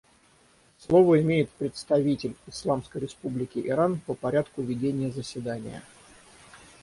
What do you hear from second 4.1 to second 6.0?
порядку ведения заседания.